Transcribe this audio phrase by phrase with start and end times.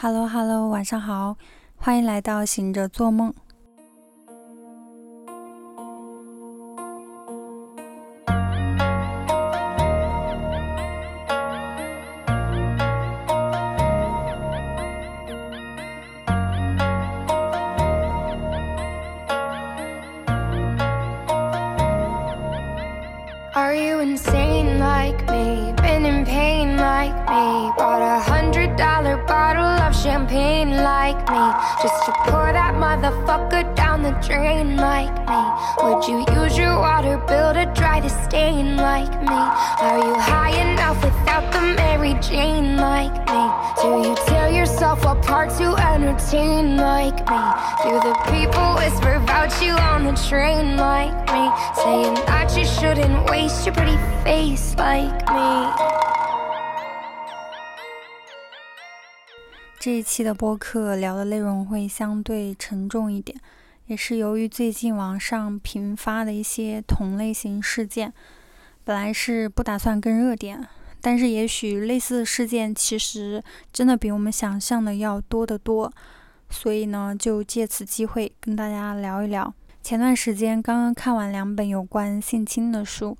[0.00, 1.36] Hello Hello，晚上好，
[1.76, 3.34] 欢迎来到醒着做梦。
[23.52, 25.77] Are you insane like me?
[25.88, 27.72] Been in pain like me?
[27.78, 31.46] Bought a hundred dollar bottle of champagne like me?
[31.82, 35.42] Just to pour that motherfucker down the drain like me?
[35.82, 39.42] Would you use your water bill to dry the stain like me?
[39.80, 43.44] Are you high enough without the Mary Jane like me?
[43.80, 47.44] Do you tear yourself apart to entertain like me?
[47.82, 51.48] Do the people whisper about you on the train like me?
[51.82, 55.77] Saying that you shouldn't waste your pretty face like me.
[59.80, 63.38] 这一期的播客聊的内容会相对沉重一点，
[63.86, 68.12] 也是由于最近网上频发的一些同类型事件。
[68.82, 70.66] 本来是不打算跟热点，
[71.00, 73.40] 但是也许类似的事件其实
[73.72, 75.92] 真的比我们想象的要多得多，
[76.50, 79.54] 所以呢，就借此机会跟大家聊一聊。
[79.80, 83.16] 前段时间刚刚看完两本有关性侵的书，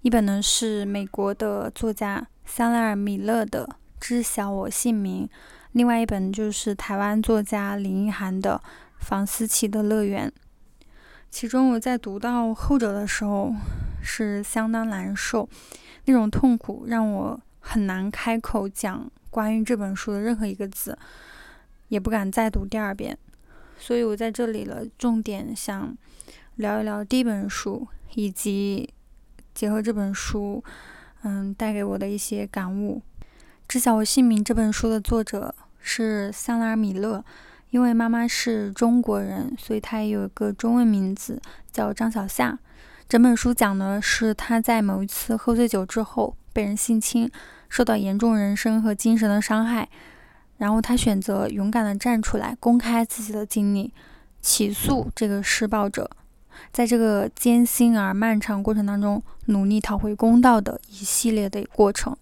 [0.00, 3.66] 一本呢是美国的作家香奈儿·米勒的
[4.00, 5.26] 《知晓我姓名》。
[5.72, 8.60] 另外一本就是台湾作家林奕涵的
[9.04, 10.28] 《房思琪的乐园》，
[11.30, 13.54] 其中我在读到后者的时候
[14.02, 15.48] 是相当难受，
[16.06, 20.98] 那种痛苦让我很难开口讲关于这本书的任何一个字，
[21.88, 23.16] 也不敢再读第二遍。
[23.78, 25.96] 所以我在这里了，重点想
[26.56, 28.92] 聊一聊第一本书，以及
[29.54, 30.64] 结合这本书，
[31.22, 33.00] 嗯，带给我的一些感悟。
[33.70, 37.24] 知晓我姓名这本书的作者是香奈儿·米勒，
[37.70, 42.58] 因为妈妈是中国人，所以她也有一个中文名字叫张小夏。
[43.08, 47.30] 整本书讲的是她在某一次喝醉酒之后被人性侵，
[47.68, 49.88] 受到严重人身和精神的伤害，
[50.56, 53.94] 然后她选择勇敢地站出来，公开自己的经历，
[54.42, 56.10] 起诉这个施暴者，
[56.72, 62.16] 在这个艰辛而漫长过程当中，努力讨回公道的一系列的过程。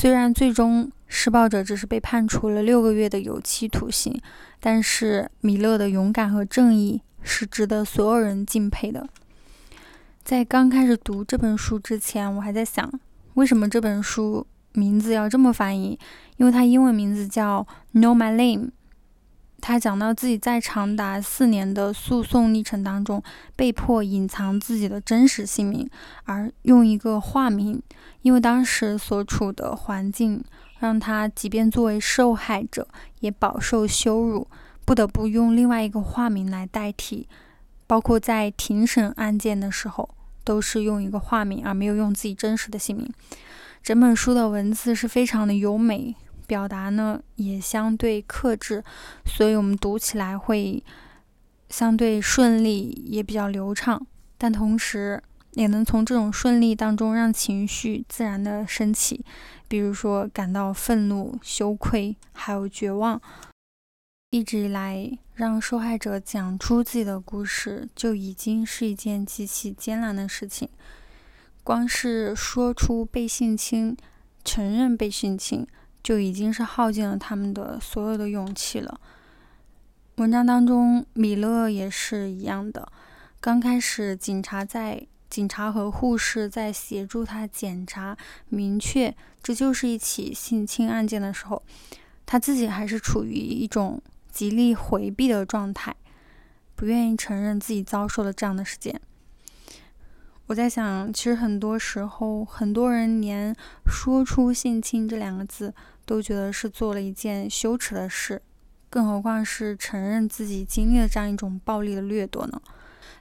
[0.00, 4.16] 虽然最终施暴者只是被判处了六个月的有期徒刑，
[4.60, 9.08] 但是米勒的勇敢和正义是值得所有人敬佩的。
[10.22, 12.88] 在刚开始读这本书之前，我还在想，
[13.34, 15.98] 为什么这本书名字要这么翻译？
[16.36, 17.66] 因为它英文名字叫
[18.00, 18.66] 《Know My Name》。
[19.60, 23.22] 他讲到自己在长达四年的诉讼历程当中，
[23.56, 25.88] 被迫隐藏自己的真实姓名，
[26.24, 27.82] 而用一个化名，
[28.22, 30.42] 因为当时所处的环境
[30.78, 32.86] 让他即便作为受害者
[33.20, 34.46] 也饱受羞辱，
[34.84, 37.28] 不得不用另外一个化名来代替，
[37.86, 40.08] 包括在庭审案件的时候，
[40.44, 43.12] 都是用一个化名，而没有用自己真实的姓名。
[43.82, 46.14] 整本书的文字是非常的优美。
[46.48, 48.82] 表达呢也相对克制，
[49.24, 50.82] 所以我们读起来会
[51.68, 54.04] 相对顺利，也比较流畅。
[54.38, 55.22] 但同时
[55.52, 59.24] 也能从这种顺利当中让情绪自然的升起，
[59.68, 63.20] 比如说感到愤怒、羞愧，还有绝望。
[64.30, 70.68] 一直以来，让受害者讲出自己的故事，就已经是一件极其艰难的事情。
[71.62, 73.96] 光是说出被性侵，
[74.44, 75.66] 承认被性侵。
[76.08, 78.98] 就已经是耗尽了他们的所有的勇气了。
[80.16, 82.90] 文章当中，米勒也是一样的。
[83.40, 88.16] 刚开始，警察在警察和护士在协助他检查，
[88.48, 91.62] 明确这就是一起性侵案件的时候，
[92.24, 94.00] 他自己还是处于一种
[94.32, 95.94] 极力回避的状态，
[96.74, 98.98] 不愿意承认自己遭受了这样的事件。
[100.48, 103.54] 我在想，其实很多时候，很多人连
[103.86, 105.72] 说出“性侵”这两个字。
[106.08, 108.40] 都觉得是做了一件羞耻的事，
[108.88, 112.58] 更何况是承认自己经历了这样一种暴力的掠夺呢？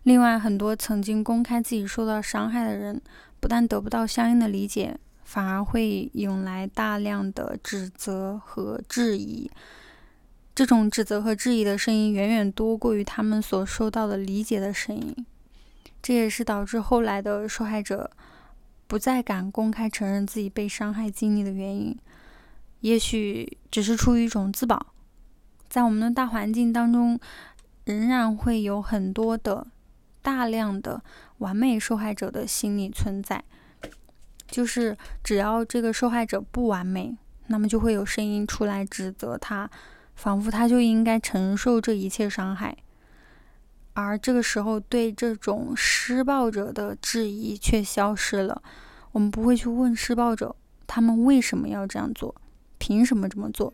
[0.04, 3.02] 另外，很多曾经公开自己受到伤害的人，
[3.42, 9.52] 不但得不到相应的理解，反而会引来大量的指责和质疑。
[10.56, 15.14] 这种指责和质疑的声音远远多过于他们所受到的理解的声音，
[16.02, 18.10] 这也是导致后来的受害者
[18.88, 21.98] 不再敢公开承认自己被伤害经历的原因。
[22.82, 24.94] 也许只是出于一种自保，
[25.68, 27.20] 在我们的大环境当中，
[27.86, 29.68] 仍然会有很多的
[30.22, 31.02] 大量的
[31.40, 33.44] 完美受害者的心理存在。
[34.48, 37.18] 就是只要这个受害者不完美，
[37.48, 39.70] 那么就会有声音出来指责他，
[40.16, 42.78] 仿佛他就应该承受这一切伤害。
[44.06, 48.62] 而这个时候，对这种施暴者的质疑却消失了。
[49.12, 50.56] 我们不会去问施暴者，
[50.86, 52.36] 他们为什么要这样做，
[52.78, 53.74] 凭什么这么做。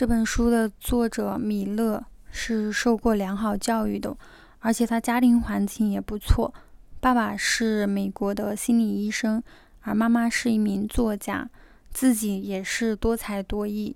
[0.00, 4.16] 这本书的作者米勒是受过良好教育的，
[4.60, 6.54] 而且他家庭环境也不错。
[7.00, 9.42] 爸爸是美国的心理医生，
[9.82, 11.50] 而妈妈是一名作家，
[11.90, 13.94] 自己也是多才多艺。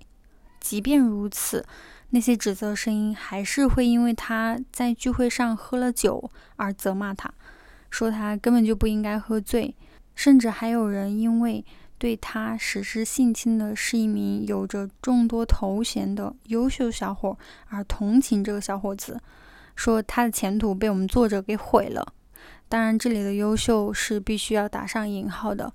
[0.59, 1.65] 即便如此，
[2.11, 7.33] 那些指责声音还是会因为他在聚会上喝了酒而责骂他，
[7.89, 9.73] 说他根本就不应该喝醉，
[10.13, 11.65] 甚至还有人因为。
[11.97, 17.37] 对他实施性侵的是一名有着众多头衔的优秀小伙，
[17.67, 19.19] 而同情这个小伙子，
[19.75, 22.13] 说他的前途被我们作者给毁了。
[22.67, 25.71] 当然，这里的优秀是必须要打上引号的。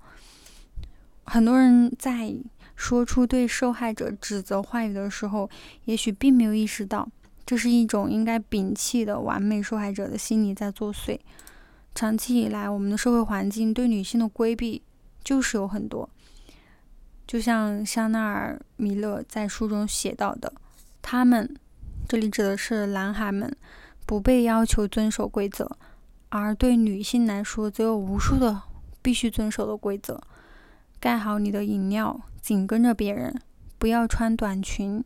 [1.25, 2.34] 很多人在
[2.76, 5.49] 说出对受害者指责话语的时候，
[5.84, 7.08] 也许并没有意识到，
[7.46, 11.19] 这是一种应该摒弃的完美受害者的心理在作祟。
[11.94, 14.82] 长期以来，我们的社会环境对女性的规避。
[15.22, 16.08] 就是有很多，
[17.26, 20.52] 就像香奈儿、米勒在书中写到的，
[21.00, 21.55] 他们
[22.08, 23.55] 这里指的是男孩们
[24.06, 25.76] 不被要求遵守规则，
[26.31, 28.62] 而对女性来说，则有无数的
[29.00, 30.20] 必须遵守的规则：
[30.99, 33.40] 盖好你的饮料，紧跟着别人，
[33.78, 35.05] 不要穿短裙。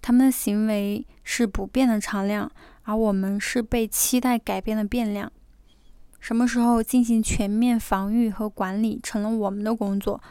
[0.00, 2.50] 他们的行为是不变的常量，
[2.82, 5.30] 而我们是被期待改变的变量。
[6.22, 10.22] 什么时候进行全面防御和管理成了我们的工作？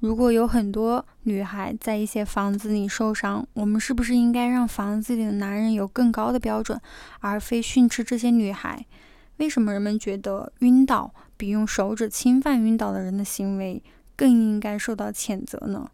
[0.00, 6.78] 如果有很多女孩在一些房子里受伤，我们是不是应该让房子里的男人有更高的标准，
[7.20, 8.84] 而非训斥这些女孩？
[9.38, 13.82] 为什么人们觉得晕倒比用手指侵犯晕倒的人的行为
[14.14, 15.90] 更应该受到谴责呢？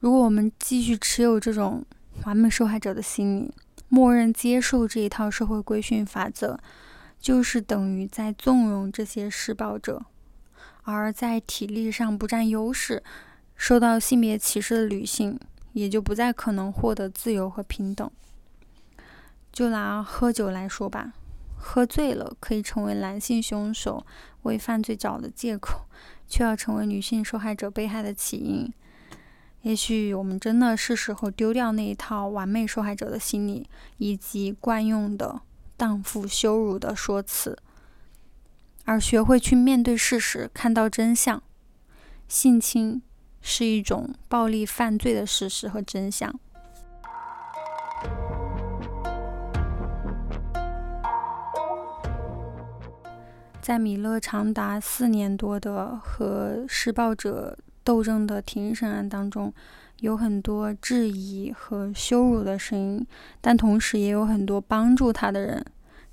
[0.00, 1.82] 如果我们继续持有这种
[2.26, 3.54] 完美受害者的心理，
[3.88, 6.60] 默认接受这一套社会规训法则。
[7.20, 10.04] 就是等于在纵容这些施暴者，
[10.82, 13.02] 而在体力上不占优势、
[13.56, 15.38] 受到性别歧视的女性，
[15.72, 18.10] 也就不再可能获得自由和平等。
[19.52, 21.12] 就拿喝酒来说吧，
[21.56, 24.06] 喝醉了可以成为男性凶手
[24.42, 25.86] 为犯罪找的借口，
[26.28, 28.72] 却要成为女性受害者被害的起因。
[29.62, 35.40] 也许我们真的是时候丢掉那一套完美受害者的心理，以及惯用的。
[35.78, 37.56] 荡妇羞辱的说辞，
[38.84, 41.40] 而学会去面对事实，看到真相。
[42.26, 43.00] 性侵
[43.40, 46.34] 是一种暴力犯罪的事实和真相。
[53.62, 59.54] 在米勒长达四年多的和施暴者斗争的庭审案当中。
[60.00, 63.06] 有很多质疑和羞辱的声音，
[63.40, 65.64] 但同时也有很多帮助他的人，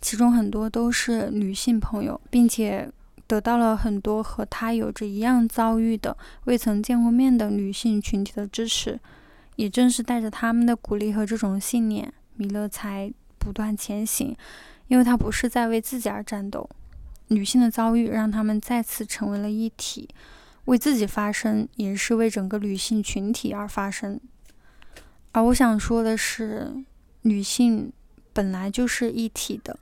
[0.01, 2.91] 其中很多都是女性朋友，并且
[3.27, 8.99] 得到了很多和他有着一样遭遇的未曾见过面的女性群体的支持。
[9.55, 14.35] 也正是带着他们的鼓励和这种信念，米勒才不断前行，
[14.89, 16.69] 因为他不是在为自己而战斗。
[17.29, 20.09] 女性的遭遇让他们再次成为了一体。
[20.65, 24.19] 为自己发声，也是为整个女性群体而发声。
[25.31, 26.73] 而我想说的是，
[27.21, 27.91] 女性
[28.33, 29.79] 本来就是一体的。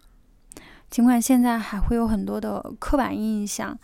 [0.90, 3.78] 尽管现在还会有很多的刻板印象，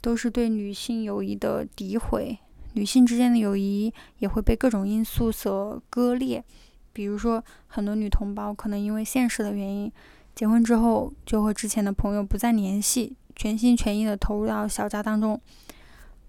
[0.00, 2.38] 都是对女性友谊的诋毁，
[2.72, 6.44] 女性之间的友谊也会被各种因素所割裂。
[6.92, 9.92] 比如说，很多女同胞可能因为现实的原因，
[10.34, 15.40] 结婚之后就和之前的朋友不再联系，全心全意的投入到小家当中。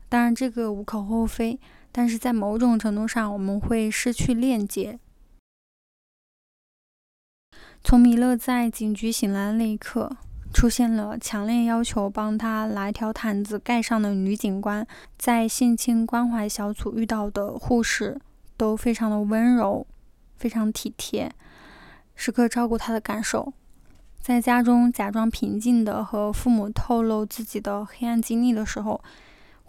[0.09, 1.59] 当然，这个无可厚非，
[1.91, 4.99] 但是在某种程度上，我们会失去链接。
[7.83, 10.17] 从米勒在警局醒来的那一刻，
[10.51, 14.85] 出现了强烈要求帮他拿一条毯子盖上的女警官，
[15.17, 18.19] 在性侵关怀小组遇到的护士
[18.57, 19.85] 都非常的温柔，
[20.35, 21.31] 非常体贴，
[22.15, 23.53] 时刻照顾他的感受。
[24.19, 29.01] 在家中假装平静的和父母透露自己的黑暗经历的时候，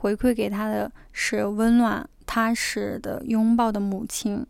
[0.00, 4.46] 回馈给他的是温暖踏实的拥抱的母亲；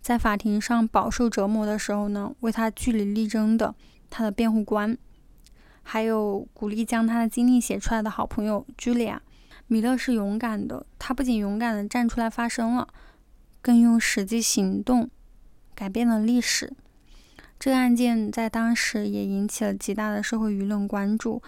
[0.00, 3.74] 在法庭上饱受折磨的时候呢，为他据理力争的
[4.08, 4.96] 他的辩护官，
[5.82, 9.20] 还有鼓励将他的经历写出来的好朋友茱莉亚。
[9.66, 12.88] 米勒是勇敢的，他不仅勇敢的站出来发声了，
[13.60, 15.10] 更用实际行动
[15.74, 16.72] 改变了历史。
[17.58, 21.42] 这个案件在当时也引起了极大的社会舆论关注，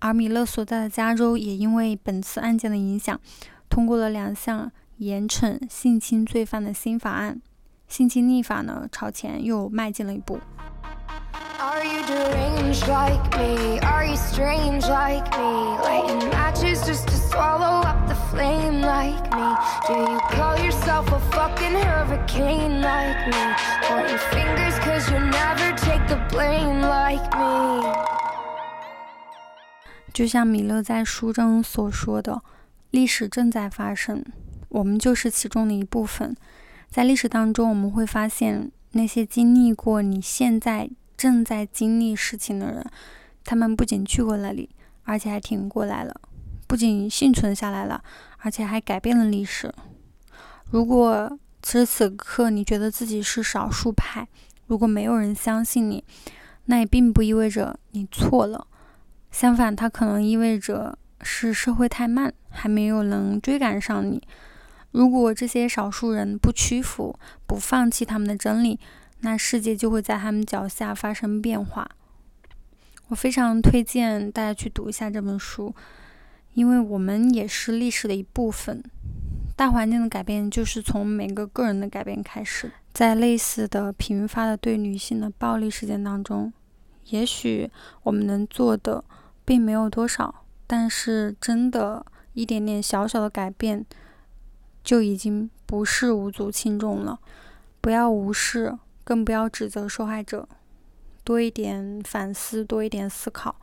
[0.00, 3.18] 而米勒所在的加州也因为本次案件的影响，
[3.68, 7.40] 通过了两项严惩性侵罪犯的新法案，
[7.88, 10.40] 性侵立法呢朝前又迈进了一步。
[11.58, 13.78] Are you deranged like me?
[13.80, 15.78] Are you strange like me?
[15.82, 19.56] Lighting matches just to swallow up the flame like me?
[19.86, 23.54] Do you call yourself a fucking hurricane like me?
[23.88, 28.13] Point your fingers cause you never take the blame like me.
[30.14, 32.40] 就像米勒在书中所说的，
[32.92, 34.24] 历史正在发生，
[34.68, 36.36] 我们就是其中的一部分。
[36.88, 42.86] 在历史当中，我们会发现那些经历过你现在正在经历事情的人，
[43.44, 44.70] 他们不仅去过那里，
[45.02, 46.14] 而且还挺过来了；
[46.68, 48.04] 不仅幸存下来了，
[48.38, 49.74] 而且还改变了历史。
[50.70, 54.28] 如果此时此刻你觉得自己是少数派，
[54.68, 56.04] 如果没有人相信你，
[56.66, 58.68] 那也并不意味着你错了。
[59.34, 64.22] 相反，它可能意味着是社会太慢，还没有能追赶上你。
[64.92, 68.78] 如果这些少数人不屈服，不放弃他们的真理，
[69.22, 71.90] 那世界就会在他们脚下发生变化。
[73.08, 75.74] 我非常推荐大家去读一下这本书，
[76.52, 78.80] 因为我们也是历史的一部分。
[79.56, 82.70] 大环境的改变就是从每个个人的改变开始。
[82.92, 86.52] 在类似的频发的对女性的暴力事件当中，
[87.06, 87.68] 也许
[88.04, 89.04] 我们能做的
[89.44, 93.84] 并没有多少，但是真的一点点小小的改变，
[94.82, 97.18] 就已经不是无足轻重了。
[97.80, 98.78] 不要无视。
[99.06, 100.48] 更不要指责受害者，
[101.24, 103.56] 多一点反思，多一点思考，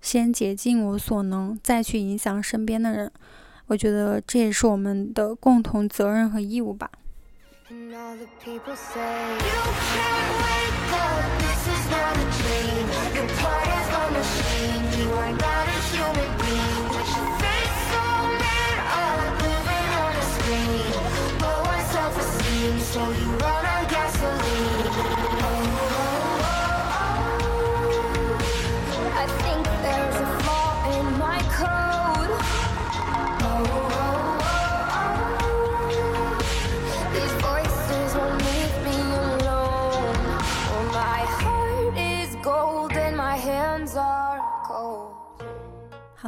[0.00, 3.10] 先竭尽我所能，再去影响身边的人。
[3.66, 6.88] 我觉得这也是我们的共同责任和义务吧。
[7.70, 9.60] And all the people say, You
[9.92, 12.86] can't wake up, this is not a dream.
[13.14, 16.84] You're part of a machine, you are not a human being.
[16.88, 20.92] Put your face so on mirror, moving on a screen.
[21.44, 23.77] Lower self esteem, so you wanna.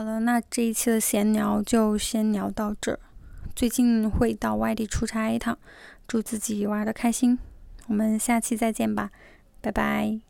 [0.00, 2.98] 好了，那这一期的闲聊就先聊到这儿。
[3.54, 5.58] 最近会到外地出差一趟，
[6.08, 7.38] 祝自己玩的开心。
[7.86, 9.10] 我们下期再见吧，
[9.60, 10.29] 拜拜。